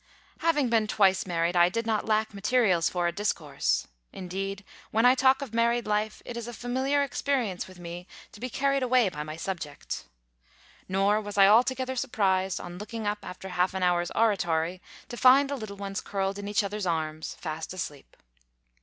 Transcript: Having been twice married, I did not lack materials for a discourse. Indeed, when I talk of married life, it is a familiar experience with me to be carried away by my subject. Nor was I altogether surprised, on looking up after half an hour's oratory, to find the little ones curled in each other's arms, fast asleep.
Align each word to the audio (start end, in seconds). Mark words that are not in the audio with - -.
Having 0.39 0.69
been 0.69 0.87
twice 0.87 1.27
married, 1.27 1.55
I 1.55 1.69
did 1.69 1.85
not 1.85 2.07
lack 2.07 2.33
materials 2.33 2.89
for 2.89 3.05
a 3.05 3.11
discourse. 3.11 3.85
Indeed, 4.11 4.65
when 4.89 5.05
I 5.05 5.13
talk 5.13 5.43
of 5.43 5.53
married 5.53 5.85
life, 5.85 6.23
it 6.25 6.35
is 6.35 6.47
a 6.47 6.53
familiar 6.53 7.03
experience 7.03 7.67
with 7.67 7.77
me 7.77 8.07
to 8.31 8.39
be 8.39 8.49
carried 8.49 8.81
away 8.81 9.09
by 9.09 9.21
my 9.21 9.35
subject. 9.35 10.05
Nor 10.89 11.21
was 11.21 11.37
I 11.37 11.45
altogether 11.45 11.95
surprised, 11.95 12.59
on 12.59 12.79
looking 12.79 13.05
up 13.05 13.19
after 13.21 13.49
half 13.49 13.75
an 13.75 13.83
hour's 13.83 14.09
oratory, 14.15 14.81
to 15.07 15.17
find 15.17 15.51
the 15.51 15.55
little 15.55 15.77
ones 15.77 16.01
curled 16.01 16.39
in 16.39 16.47
each 16.47 16.63
other's 16.63 16.87
arms, 16.87 17.35
fast 17.35 17.71
asleep. 17.71 18.17